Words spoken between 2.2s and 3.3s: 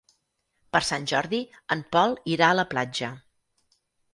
irà a la platja.